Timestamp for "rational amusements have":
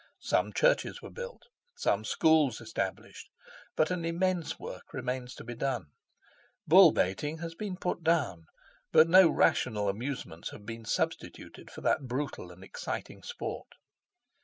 9.29-10.65